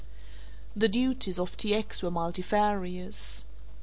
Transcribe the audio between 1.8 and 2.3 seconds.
were